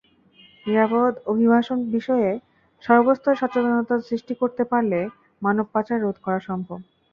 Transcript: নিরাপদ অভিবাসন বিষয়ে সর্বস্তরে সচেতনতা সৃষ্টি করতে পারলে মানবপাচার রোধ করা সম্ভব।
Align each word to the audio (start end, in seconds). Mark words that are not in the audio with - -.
নিরাপদ 0.65 1.13
অভিবাসন 1.25 1.79
বিষয়ে 1.95 2.29
সর্বস্তরে 2.83 3.35
সচেতনতা 3.41 3.95
সৃষ্টি 4.09 4.33
করতে 4.41 4.63
পারলে 4.71 4.99
মানবপাচার 5.41 5.97
রোধ 6.01 6.17
করা 6.25 6.39
সম্ভব। 6.47 6.79